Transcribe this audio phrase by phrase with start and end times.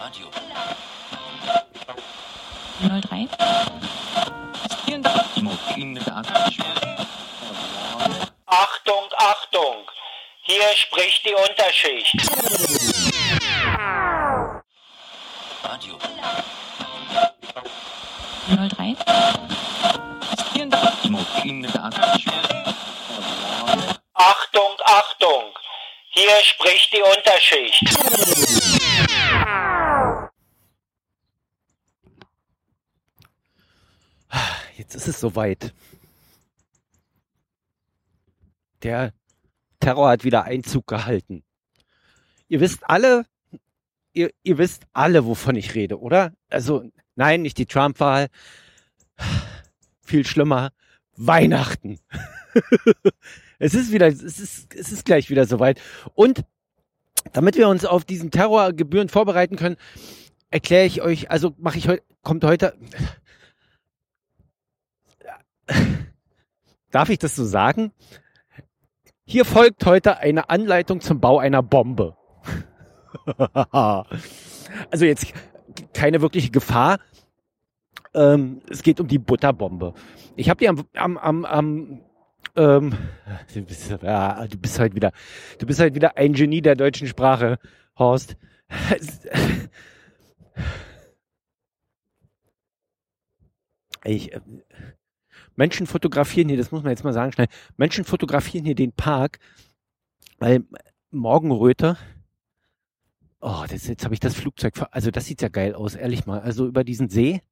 [0.00, 0.30] Radio.
[2.80, 3.28] 03.
[4.84, 5.50] Vielen Dank, Timo.
[5.76, 6.54] Ihnen eine Antwort.
[8.46, 9.90] Achtung, Achtung!
[10.42, 12.14] Hier spricht die Unterschicht.
[15.64, 15.98] Radio.
[18.46, 18.96] 03.
[20.52, 21.18] Vielen Dank, Timo.
[21.42, 22.22] Ihnen eine Antwort.
[24.14, 25.54] Achtung, Achtung!
[26.10, 27.82] Hier spricht die Unterschicht.
[34.88, 35.74] Jetzt ist es soweit.
[38.82, 39.12] Der
[39.80, 41.44] Terror hat wieder Einzug gehalten.
[42.48, 43.26] Ihr wisst alle,
[44.14, 46.32] ihr, ihr wisst alle, wovon ich rede, oder?
[46.48, 48.28] Also, nein, nicht die Trump-Wahl.
[50.00, 50.70] Viel schlimmer.
[51.16, 52.00] Weihnachten.
[53.58, 55.82] es ist wieder, es ist, es ist gleich wieder soweit.
[56.14, 56.46] Und
[57.34, 59.76] damit wir uns auf diesen Terrorgebühren vorbereiten können,
[60.50, 62.74] erkläre ich euch, also mache ich heute, kommt heute,
[66.90, 67.92] darf ich das so sagen?
[69.24, 72.16] Hier folgt heute eine Anleitung zum Bau einer Bombe.
[74.90, 75.32] also jetzt
[75.92, 76.98] keine wirkliche Gefahr.
[78.14, 79.94] Ähm, es geht um die Butterbombe.
[80.36, 82.00] Ich habe die am, am, am, am
[82.56, 82.92] ähm,
[83.54, 85.12] du, bist, ja, du bist halt wieder,
[85.58, 87.58] du bist halt wieder ein Genie der deutschen Sprache,
[87.98, 88.36] Horst.
[94.04, 94.40] Ich, äh,
[95.58, 99.40] Menschen fotografieren hier, das muss man jetzt mal sagen schnell, Menschen fotografieren hier den Park,
[100.38, 100.64] weil
[101.10, 101.98] Morgenröte,
[103.40, 106.40] oh, das, jetzt habe ich das Flugzeug, also das sieht ja geil aus, ehrlich mal.
[106.40, 107.42] Also über diesen See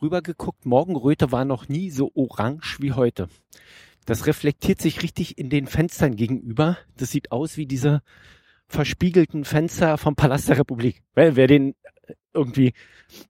[0.00, 3.28] rübergeguckt, Morgenröte war noch nie so orange wie heute.
[4.06, 6.78] Das reflektiert sich richtig in den Fenstern gegenüber.
[6.96, 8.00] Das sieht aus wie diese
[8.68, 11.02] verspiegelten Fenster vom Palast der Republik.
[11.14, 11.74] Wer, wer den
[12.34, 12.72] irgendwie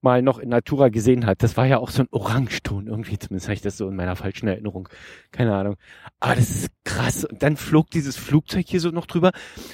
[0.00, 3.47] mal noch in Natura gesehen hat, das war ja auch so ein Orangeton irgendwie, zumindest
[3.47, 4.89] habe ich das so in meiner falschen Erinnerung.
[5.31, 5.77] Keine Ahnung.
[6.21, 7.25] Aber das ist krass.
[7.25, 9.31] Und dann flog dieses Flugzeug hier so noch drüber.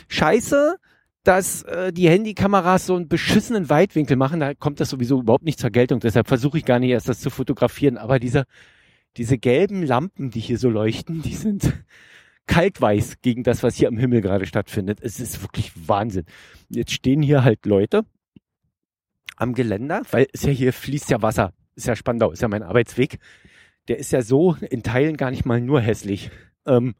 [0.08, 0.76] Scheiße,
[1.24, 5.58] dass äh, die Handykameras so einen beschissenen Weitwinkel machen, da kommt das sowieso überhaupt nicht
[5.58, 6.00] zur Geltung.
[6.00, 7.96] Deshalb versuche ich gar nicht erst das zu fotografieren.
[7.96, 8.44] Aber diese,
[9.16, 11.72] diese gelben Lampen, die hier so leuchten, die sind
[12.46, 15.00] kaltweiß gegen das, was hier am Himmel gerade stattfindet.
[15.02, 16.26] Es ist wirklich Wahnsinn.
[16.68, 18.04] Jetzt stehen hier halt Leute
[19.36, 21.52] am Geländer, weil es ja hier fließt ja Wasser.
[21.74, 23.18] Ist ja Spandau, ist ja mein Arbeitsweg.
[23.88, 26.30] Der ist ja so in Teilen gar nicht mal nur hässlich.
[26.66, 26.94] Ähm,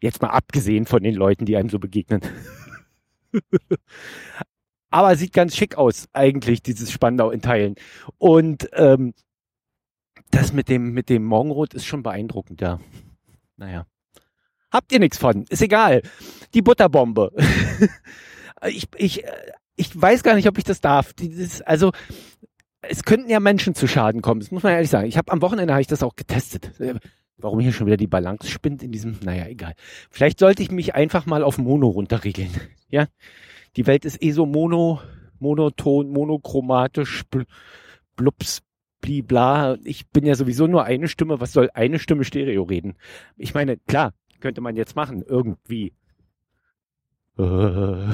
[0.00, 2.20] jetzt mal abgesehen von den Leuten, die einem so begegnen.
[4.90, 7.74] Aber sieht ganz schick aus, eigentlich, dieses Spandau in Teilen.
[8.18, 9.12] Und ähm,
[10.30, 12.80] das mit dem, mit dem Morgenrot ist schon beeindruckend, ja.
[13.56, 13.86] Naja.
[14.70, 15.44] Habt ihr nichts von?
[15.48, 16.02] Ist egal.
[16.52, 17.32] Die Butterbombe.
[18.66, 21.12] ich, ich, äh, ich weiß gar nicht, ob ich das darf.
[21.12, 21.92] Dieses, also,
[22.82, 24.40] es könnten ja Menschen zu Schaden kommen.
[24.40, 25.06] Das muss man ehrlich sagen.
[25.06, 26.72] Ich habe am Wochenende habe ich das auch getestet.
[27.36, 29.74] Warum hier schon wieder die Balance spinnt in diesem, naja, egal.
[30.10, 32.50] Vielleicht sollte ich mich einfach mal auf Mono runterregeln.
[32.90, 33.08] Ja,
[33.76, 35.00] die Welt ist eh so mono,
[35.40, 37.44] monoton, monochromatisch, bl
[38.14, 38.62] blups,
[39.04, 39.76] blibla.
[39.84, 41.40] Ich bin ja sowieso nur eine Stimme.
[41.40, 42.96] Was soll eine Stimme Stereo reden?
[43.36, 45.92] Ich meine, klar, könnte man jetzt machen, irgendwie.
[47.38, 48.08] Äh.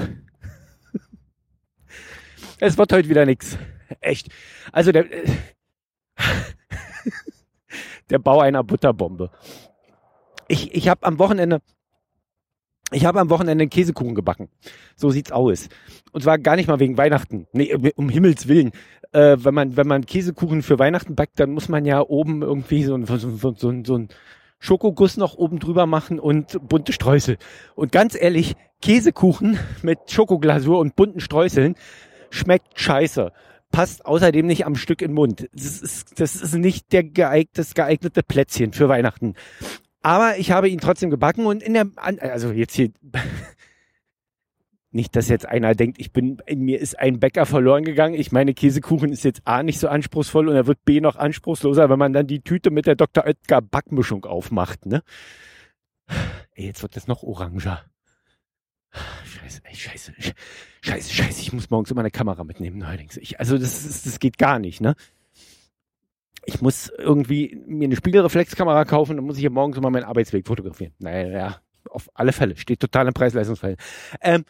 [2.58, 3.56] Es wird heute wieder nix.
[4.00, 4.30] Echt.
[4.72, 5.06] Also der,
[8.10, 9.30] der Bau einer Butterbombe.
[10.48, 11.62] Ich, ich habe am Wochenende,
[12.92, 14.48] ich habe am Wochenende einen Käsekuchen gebacken.
[14.96, 15.68] So sieht's aus.
[16.12, 17.46] Und zwar gar nicht mal wegen Weihnachten.
[17.52, 18.72] Nee, um Himmels Willen.
[19.12, 22.84] Äh, wenn man, wenn man Käsekuchen für Weihnachten backt, dann muss man ja oben irgendwie
[22.84, 24.08] so ein, so, so, so, so ein
[24.58, 27.38] Schokoguss noch oben drüber machen und bunte Streusel.
[27.74, 31.74] Und ganz ehrlich, Käsekuchen mit Schokoglasur und bunten Streuseln
[32.30, 33.32] schmeckt scheiße.
[33.72, 35.48] Passt außerdem nicht am Stück in den Mund.
[35.52, 39.34] Das ist, das ist nicht der geeignet, das geeignete Plätzchen für Weihnachten.
[40.02, 42.90] Aber ich habe ihn trotzdem gebacken und in der, also jetzt hier,
[44.92, 48.14] nicht, dass jetzt einer denkt, ich bin, in mir ist ein Bäcker verloren gegangen.
[48.14, 51.90] Ich meine, Käsekuchen ist jetzt A nicht so anspruchsvoll und er wird B noch anspruchsloser,
[51.90, 53.24] wenn man dann die Tüte mit der Dr.
[53.24, 55.02] Oetker Backmischung aufmacht, ne?
[56.54, 57.84] Ey, jetzt wird das noch oranger.
[59.24, 60.12] Scheiße, ey, scheiße,
[60.80, 63.16] scheiße, scheiße, ich muss morgens immer eine Kamera mitnehmen, neuerdings.
[63.18, 64.96] Ich, also das, ist, das geht gar nicht, ne?
[66.44, 70.46] Ich muss irgendwie mir eine Spiegelreflexkamera kaufen, dann muss ich hier morgens immer meinen Arbeitsweg
[70.46, 70.92] fotografieren.
[70.98, 73.76] Naja, auf alle Fälle, steht total im Preis-Leistungsfall.
[74.20, 74.44] Ähm,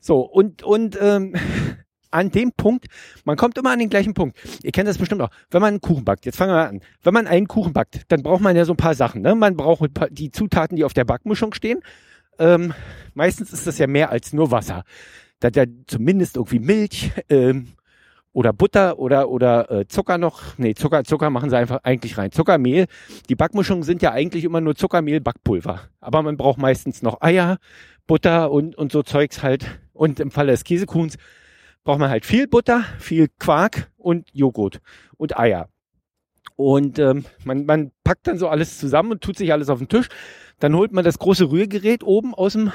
[0.00, 1.34] so, und, und ähm,
[2.10, 2.86] an dem Punkt,
[3.24, 4.38] man kommt immer an den gleichen Punkt.
[4.62, 5.30] Ihr kennt das bestimmt auch.
[5.50, 6.80] Wenn man einen Kuchen backt, jetzt fangen wir an.
[7.02, 9.22] Wenn man einen Kuchen backt, dann braucht man ja so ein paar Sachen.
[9.22, 9.34] Ne?
[9.34, 11.80] Man braucht die Zutaten, die auf der Backmischung stehen.
[12.38, 12.72] Ähm,
[13.14, 14.84] meistens ist das ja mehr als nur Wasser.
[15.40, 17.68] dass er zumindest irgendwie Milch ähm,
[18.34, 20.42] oder Butter oder oder äh, Zucker noch.
[20.58, 22.32] Nee, Zucker, Zucker machen sie einfach eigentlich rein.
[22.32, 22.86] Zuckermehl.
[23.28, 25.80] Die Backmischungen sind ja eigentlich immer nur Zuckermehl, Backpulver.
[26.00, 27.58] Aber man braucht meistens noch Eier,
[28.06, 29.78] Butter und, und so Zeugs halt.
[29.92, 31.16] Und im Falle des Käsekuchens
[31.84, 34.80] braucht man halt viel Butter, viel Quark und Joghurt
[35.16, 35.68] und Eier.
[36.56, 39.88] Und ähm, man, man packt dann so alles zusammen und tut sich alles auf den
[39.88, 40.08] Tisch.
[40.58, 42.72] Dann holt man das große Rührgerät oben aus dem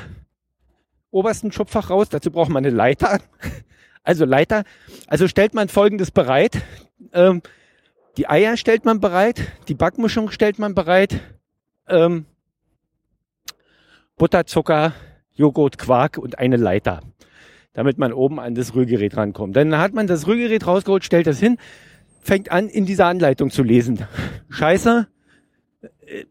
[1.12, 2.08] obersten Schubfach raus.
[2.08, 3.20] Dazu braucht man eine Leiter.
[4.04, 4.64] Also Leiter.
[5.08, 6.62] Also stellt man folgendes bereit.
[7.14, 7.42] Ähm,
[8.18, 11.22] die Eier stellt man bereit, die Backmischung stellt man bereit,
[11.88, 12.26] ähm,
[14.18, 14.94] Butter, Zucker,
[15.34, 17.00] Joghurt, Quark und eine Leiter,
[17.72, 19.56] damit man oben an das Rührgerät rankommt.
[19.56, 21.58] Dann hat man das Rührgerät rausgeholt, stellt das hin,
[22.22, 24.06] fängt an, in dieser Anleitung zu lesen.
[24.50, 25.08] Scheiße,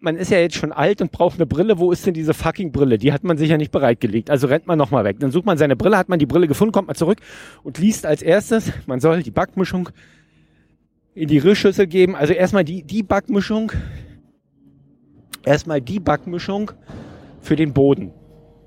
[0.01, 1.79] man ist ja jetzt schon alt und braucht eine Brille.
[1.79, 2.99] Wo ist denn diese fucking Brille?
[2.99, 4.31] Die hat man sich ja nicht bereitgelegt.
[4.31, 5.21] Also rennt man nochmal weg.
[5.21, 7.19] Dann sucht man seine Brille, hat man die Brille gefunden, kommt man zurück
[7.63, 9.91] und liest als erstes, man soll die Backmischung
[11.15, 12.17] in die Rührschüssel geben.
[12.17, 13.73] Also erstmal die, die Backmischung,
[15.45, 16.73] erstmal die Backmischung
[17.41, 18.13] für den Boden.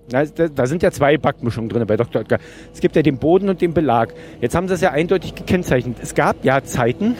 [0.09, 2.21] Da, da sind ja zwei Backmischungen drin bei Dr.
[2.21, 2.39] Oetker.
[2.73, 4.13] Es gibt ja den Boden und den Belag.
[4.41, 5.97] Jetzt haben sie es ja eindeutig gekennzeichnet.
[6.01, 7.15] Es gab ja Zeiten,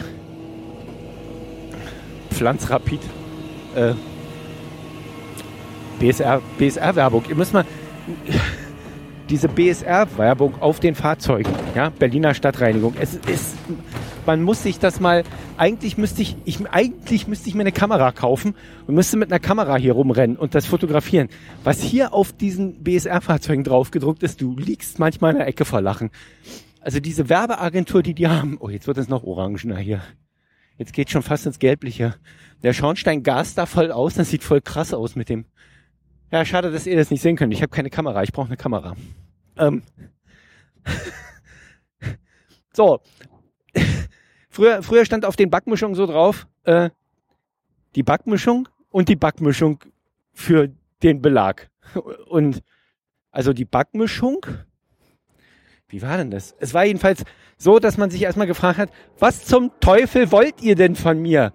[2.30, 3.00] Pflanzrapid,
[3.76, 3.94] äh,
[5.98, 7.24] BSR, BSR-Werbung.
[7.28, 7.64] Ihr müsst mal
[9.32, 12.94] diese BSR-Werbung auf den Fahrzeugen, ja, Berliner Stadtreinigung.
[13.00, 13.56] Es ist,
[14.26, 15.24] man muss sich das mal,
[15.56, 18.54] eigentlich müsste ich, ich, eigentlich müsste ich mir eine Kamera kaufen
[18.86, 21.28] und müsste mit einer Kamera hier rumrennen und das fotografieren.
[21.64, 25.80] Was hier auf diesen BSR-Fahrzeugen drauf gedruckt ist, du liegst manchmal in der Ecke vor
[25.80, 26.10] Lachen.
[26.80, 30.02] Also diese Werbeagentur, die die haben, oh, jetzt wird es noch orangener hier.
[30.82, 32.16] Jetzt geht schon fast ins Gelbliche.
[32.64, 35.44] Der Schornstein gast da voll aus, das sieht voll krass aus mit dem.
[36.32, 37.52] Ja, schade, dass ihr das nicht sehen könnt.
[37.54, 38.96] Ich habe keine Kamera, ich brauche eine Kamera.
[39.56, 39.84] Ähm.
[42.72, 43.00] so.
[44.50, 46.90] früher, früher stand auf den Backmischungen so drauf, äh,
[47.94, 49.84] die Backmischung und die Backmischung
[50.32, 50.68] für
[51.04, 51.70] den Belag.
[52.26, 52.60] Und
[53.30, 54.44] also die Backmischung,
[55.92, 56.54] wie war denn das?
[56.58, 57.22] Es war jedenfalls
[57.58, 61.52] so, dass man sich erstmal gefragt hat, was zum Teufel wollt ihr denn von mir?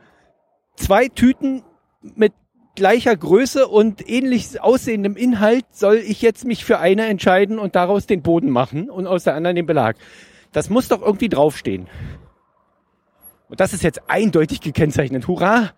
[0.76, 1.64] Zwei Tüten
[2.16, 2.34] mit
[2.76, 8.06] gleicher Größe und ähnlich aussehendem Inhalt soll ich jetzt mich für eine entscheiden und daraus
[8.06, 9.98] den Boden machen und aus der anderen den Belag.
[10.52, 11.88] Das muss doch irgendwie draufstehen.
[13.50, 15.28] Und das ist jetzt eindeutig gekennzeichnet.
[15.28, 15.72] Hurra!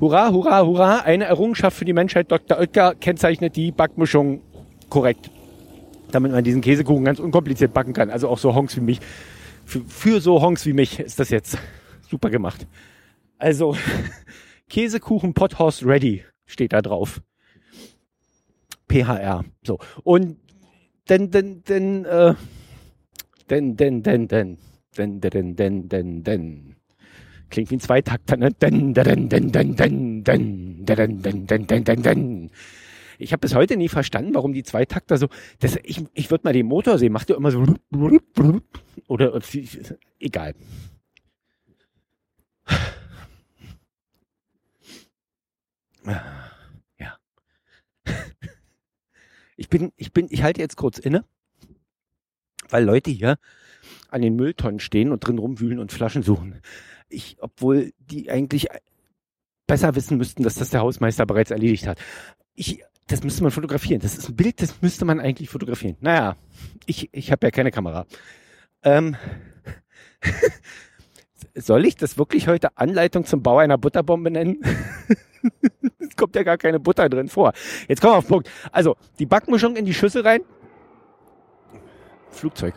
[0.00, 0.98] Hurra, hurra, hurra!
[0.98, 2.32] Eine Errungenschaft für die Menschheit.
[2.32, 2.58] Dr.
[2.58, 4.42] Oetker kennzeichnet die Backmischung
[4.88, 5.30] korrekt.
[6.10, 8.10] Damit man diesen Käsekuchen ganz unkompliziert backen kann.
[8.10, 9.00] Also auch so Honks wie mich.
[9.64, 11.58] Für, für so Honks wie mich ist das jetzt
[12.08, 12.66] super gemacht.
[13.38, 13.76] Also,
[14.68, 17.22] Käsekuchen Pothorse Ready steht da drauf.
[18.88, 19.44] PHR.
[19.62, 19.78] So.
[20.02, 20.36] Und
[21.08, 22.34] denn, denn, denn, äh,
[23.48, 24.58] denn, denn, denn, denn,
[24.96, 26.76] denn, denn, denn, denn, denn.
[27.50, 28.52] Klingt wie ein Zweitakter, ne?
[28.52, 32.50] Denn, denn, denn, denn, denn, denn, denn, denn, denn, denn, denn, denn.
[33.20, 35.28] Ich habe bis heute nie verstanden, warum die Zweitakter so.
[35.58, 37.64] Das, ich ich würde mal den Motor sehen, macht der immer so.
[39.08, 39.40] Oder
[40.18, 40.54] egal.
[46.98, 47.18] Ja.
[49.56, 51.24] Ich bin, ich bin, ich halte jetzt kurz inne,
[52.70, 53.38] weil Leute hier
[54.08, 56.62] an den Mülltonnen stehen und drin rumwühlen und Flaschen suchen.
[57.10, 58.68] Ich, obwohl die eigentlich
[59.66, 62.00] besser wissen müssten, dass das der Hausmeister bereits erledigt hat.
[62.54, 64.00] Ich, das müsste man fotografieren.
[64.00, 65.96] Das ist ein Bild, das müsste man eigentlich fotografieren.
[66.00, 66.36] Naja,
[66.86, 68.06] ich, ich habe ja keine Kamera.
[68.82, 69.16] Ähm,
[71.54, 74.62] soll ich das wirklich heute Anleitung zum Bau einer Butterbombe nennen?
[75.98, 77.52] es kommt ja gar keine Butter drin vor.
[77.88, 78.50] Jetzt kommen wir auf den Punkt.
[78.72, 80.42] Also, die Backmischung in die Schüssel rein.
[82.30, 82.74] Flugzeug.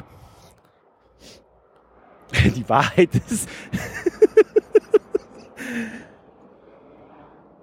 [2.56, 3.48] Die Wahrheit ist.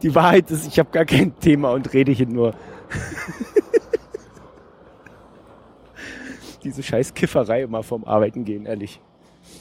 [0.03, 2.55] Die Wahrheit ist, ich habe gar kein Thema und rede hier nur.
[6.65, 9.01] Diese scheiß Kifferei immer vom Arbeiten gehen, ehrlich.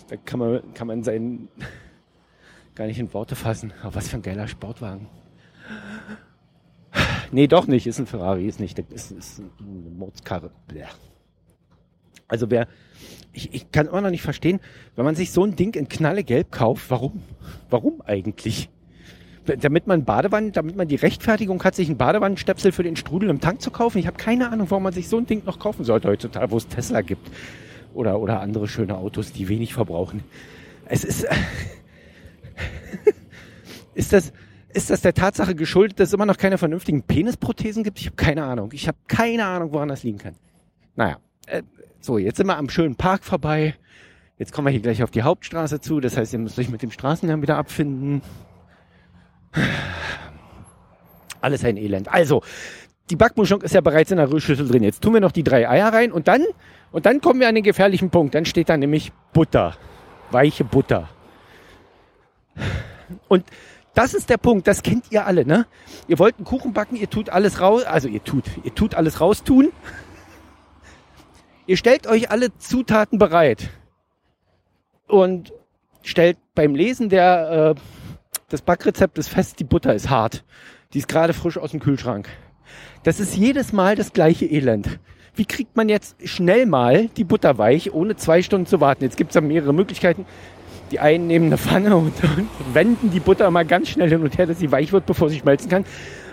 [0.07, 1.49] Da kann man, kann man seinen
[2.75, 3.73] gar nicht in Worte fassen.
[3.81, 5.07] Aber was für ein geiler Sportwagen.
[7.31, 7.85] Nee, doch nicht.
[7.85, 8.79] Ist ein Ferrari, ist nicht.
[8.79, 10.51] Ist, ist eine Mordskarre.
[10.67, 10.87] Blech.
[12.27, 12.67] Also wer,
[13.33, 14.59] ich, ich kann immer noch nicht verstehen,
[14.95, 17.23] wenn man sich so ein Ding in Knallegelb kauft, warum?
[17.69, 18.69] Warum eigentlich?
[19.45, 23.39] Damit man Badewannen, damit man die Rechtfertigung hat, sich einen Badewannenstöpsel für den Strudel im
[23.39, 23.97] Tank zu kaufen.
[23.97, 26.57] Ich habe keine Ahnung, warum man sich so ein Ding noch kaufen sollte heutzutage, wo
[26.57, 27.29] es Tesla gibt
[27.93, 30.23] oder oder andere schöne Autos, die wenig verbrauchen.
[30.85, 31.25] Es ist
[33.93, 34.31] ist das
[34.71, 37.99] ist das der Tatsache geschuldet, dass es immer noch keine vernünftigen Penisprothesen gibt?
[37.99, 38.69] Ich habe keine Ahnung.
[38.73, 40.35] Ich habe keine Ahnung, woran das liegen kann.
[40.95, 41.17] Naja,
[41.47, 41.63] äh,
[42.01, 43.75] So, jetzt sind wir am schönen Park vorbei.
[44.37, 45.99] Jetzt kommen wir hier gleich auf die Hauptstraße zu.
[45.99, 48.21] Das heißt, ihr müsst euch mit dem Straßenlärm wieder abfinden.
[51.41, 52.07] Alles ein Elend.
[52.11, 52.41] Also,
[53.09, 54.83] die Backmischung ist ja bereits in der Rührschüssel drin.
[54.83, 56.45] Jetzt tun wir noch die drei Eier rein und dann,
[56.91, 58.35] und dann kommen wir an den gefährlichen Punkt.
[58.35, 59.75] Dann steht da nämlich Butter.
[60.31, 61.09] Weiche Butter.
[63.27, 63.45] Und
[63.95, 65.65] das ist der Punkt, das kennt ihr alle, ne?
[66.07, 69.19] Ihr wollt einen Kuchen backen, ihr tut alles raus, also ihr tut, ihr tut alles
[69.19, 69.71] raustun.
[71.65, 73.69] Ihr stellt euch alle Zutaten bereit
[75.07, 75.53] und
[76.03, 77.81] stellt beim Lesen der, äh,
[78.51, 80.43] des Backrezeptes fest, die Butter ist hart.
[80.93, 82.27] Die ist gerade frisch aus dem Kühlschrank.
[83.03, 84.99] Das ist jedes Mal das gleiche Elend.
[85.35, 89.03] Wie kriegt man jetzt schnell mal die Butter weich, ohne zwei Stunden zu warten?
[89.03, 90.25] Jetzt gibt es da mehrere Möglichkeiten.
[90.91, 94.37] Die einen nehmen eine Pfanne und, und, wenden die Butter mal ganz schnell hin und
[94.37, 95.85] her, dass sie weich wird, bevor sie schmelzen kann.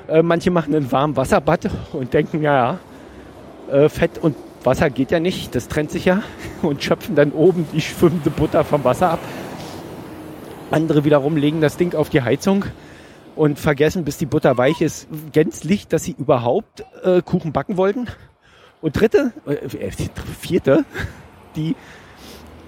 [0.09, 2.79] Äh, manche machen einen warmen Wasserbad und denken, ja,
[3.71, 6.23] äh, Fett und Wasser geht ja nicht, das trennt sich ja
[6.63, 9.21] und schöpfen dann oben die schwimmende Butter vom Wasser ab.
[10.71, 12.65] Andere wiederum legen das Ding auf die Heizung
[13.37, 18.09] und vergessen, bis die Butter weich ist, gänzlich, dass sie überhaupt äh, Kuchen backen wollten.
[18.81, 19.91] Und dritte, äh,
[20.41, 20.85] vierte,
[21.55, 21.77] die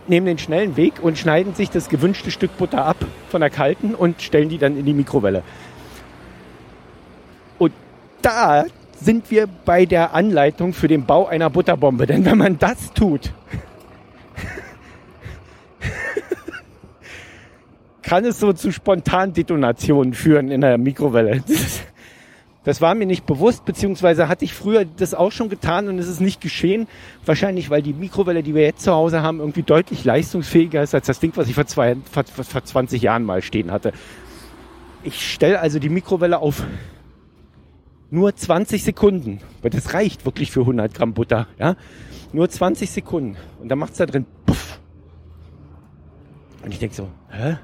[0.07, 2.97] nehmen den schnellen Weg und schneiden sich das gewünschte Stück Butter ab
[3.29, 5.43] von der kalten und stellen die dann in die Mikrowelle.
[7.59, 7.73] Und
[8.23, 8.65] da
[9.01, 12.07] sind wir bei der Anleitung für den Bau einer Butterbombe.
[12.07, 13.33] Denn wenn man das tut,
[18.09, 21.43] kann es so zu Spontandetonationen führen in der Mikrowelle.
[22.65, 26.07] Das war mir nicht bewusst, beziehungsweise hatte ich früher das auch schon getan und es
[26.07, 26.87] ist nicht geschehen.
[27.25, 31.07] Wahrscheinlich, weil die Mikrowelle, die wir jetzt zu Hause haben, irgendwie deutlich leistungsfähiger ist als
[31.07, 33.95] das Ding, was ich vor, zwei, vor, vor 20 Jahren mal stehen hatte.
[35.03, 36.63] Ich stelle also die Mikrowelle auf
[38.11, 41.47] nur 20 Sekunden, weil das reicht wirklich für 100 Gramm Butter.
[41.59, 41.75] Ja?
[42.35, 44.79] Nur 20 Sekunden und dann macht es da drin puff.
[46.63, 47.57] Und ich denke so, hä?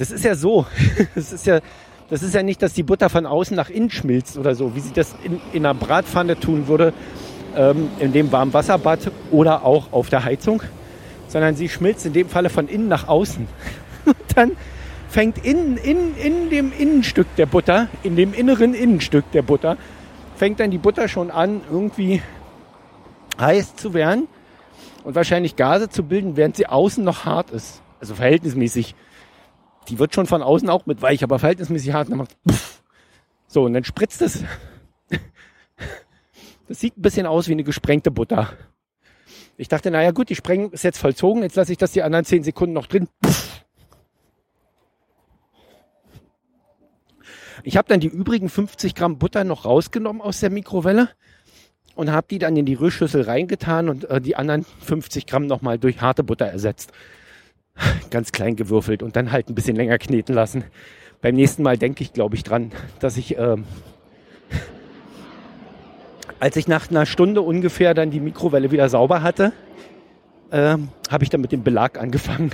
[0.00, 0.66] Das ist ja so.
[1.14, 1.60] Das ist ja,
[2.08, 4.80] das ist ja nicht, dass die Butter von außen nach innen schmilzt oder so, wie
[4.80, 6.94] sie das in, in einer Bratpfanne tun würde,
[7.54, 10.62] ähm, in dem warmen Wasserbad oder auch auf der Heizung,
[11.28, 13.46] sondern sie schmilzt in dem Falle von innen nach außen.
[14.06, 14.52] Und dann
[15.10, 19.76] fängt in, in, in dem Innenstück der Butter, in dem inneren Innenstück der Butter,
[20.34, 22.22] fängt dann die Butter schon an, irgendwie
[23.38, 24.28] heiß zu werden
[25.04, 27.82] und wahrscheinlich Gase zu bilden, während sie außen noch hart ist.
[28.00, 28.94] Also verhältnismäßig
[29.90, 32.08] die wird schon von außen auch mit weich, aber verhältnismäßig hart.
[32.08, 32.82] Und dann macht pff.
[33.48, 34.44] So, und dann spritzt es.
[36.68, 38.52] Das sieht ein bisschen aus wie eine gesprengte Butter.
[39.56, 42.24] Ich dachte, naja gut, die Sprengung ist jetzt vollzogen, jetzt lasse ich das die anderen
[42.24, 43.08] 10 Sekunden noch drin.
[43.26, 43.64] Pff.
[47.64, 51.08] Ich habe dann die übrigen 50 Gramm Butter noch rausgenommen aus der Mikrowelle
[51.96, 55.76] und habe die dann in die Rührschüssel reingetan und äh, die anderen 50 Gramm nochmal
[55.76, 56.92] durch harte Butter ersetzt
[58.10, 60.64] ganz klein gewürfelt und dann halt ein bisschen länger kneten lassen.
[61.22, 63.64] Beim nächsten Mal denke ich, glaube ich, dran, dass ich, ähm,
[66.38, 69.52] als ich nach einer Stunde ungefähr dann die Mikrowelle wieder sauber hatte,
[70.50, 72.50] ähm, habe ich dann mit dem Belag angefangen,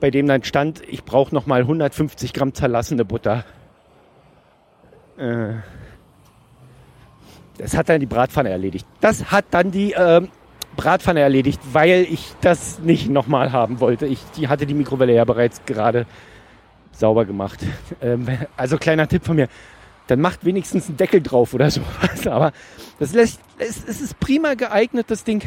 [0.00, 3.44] bei dem dann stand, ich brauche nochmal 150 Gramm zerlassene Butter.
[5.16, 5.54] Äh,
[7.58, 8.86] das hat dann die Bratpfanne erledigt.
[9.00, 10.28] Das hat dann die ähm,
[10.78, 14.06] Bratpfanne erledigt, weil ich das nicht nochmal haben wollte.
[14.06, 16.06] Ich die hatte die Mikrowelle ja bereits gerade
[16.92, 17.60] sauber gemacht.
[18.00, 19.48] Ähm, also kleiner Tipp von mir.
[20.06, 22.26] Dann macht wenigstens einen Deckel drauf oder sowas.
[22.28, 22.52] Aber
[23.00, 25.42] das lässt, es, es ist prima geeignet, das Ding.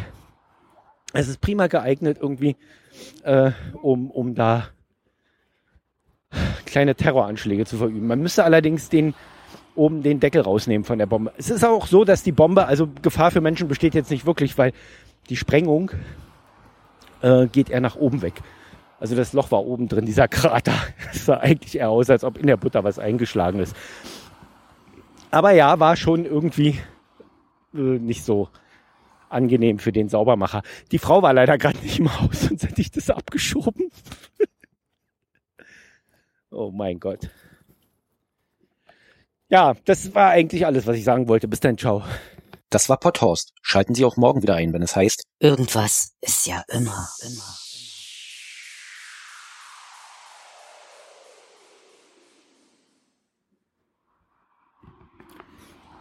[1.14, 2.58] Es ist prima geeignet irgendwie,
[3.24, 4.68] äh, um, um da
[6.66, 8.06] kleine Terroranschläge zu verüben.
[8.06, 9.14] Man müsste allerdings den
[9.76, 11.32] oben den Deckel rausnehmen von der Bombe.
[11.38, 14.58] Es ist auch so, dass die Bombe, also Gefahr für Menschen besteht jetzt nicht wirklich,
[14.58, 14.74] weil
[15.30, 15.92] die Sprengung
[17.22, 18.42] äh, geht eher nach oben weg.
[19.00, 20.74] Also das Loch war oben drin, dieser Krater.
[21.12, 23.76] Das sah eigentlich eher aus, als ob in der Butter was eingeschlagen ist.
[25.32, 26.80] Aber ja, war schon irgendwie
[27.74, 28.50] äh, nicht so
[29.30, 30.62] angenehm für den Saubermacher.
[30.92, 33.90] Die Frau war leider gerade nicht im Haus, sonst hätte ich das abgeschoben.
[36.52, 37.30] oh mein Gott.
[39.50, 41.48] Ja, das war eigentlich alles, was ich sagen wollte.
[41.48, 42.04] Bis dann, ciao.
[42.72, 43.52] Das war Potthorst.
[43.62, 47.58] Schalten Sie auch morgen wieder ein, wenn es heißt Irgendwas ist ja immer, immer.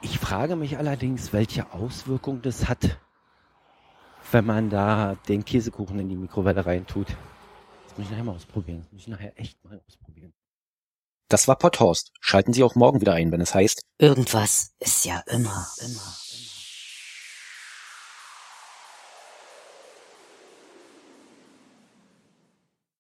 [0.00, 3.00] Ich frage mich allerdings, welche Auswirkung das hat,
[4.31, 7.09] wenn man da den Käsekuchen in die Mikrowelle reintut.
[7.89, 8.83] Das muss ich nachher mal ausprobieren.
[8.83, 10.33] Das muss ich nachher echt mal ausprobieren.
[11.29, 12.12] Das war Potthorst.
[12.21, 16.17] Schalten Sie auch morgen wieder ein, wenn es heißt Irgendwas ist ja immer, immer.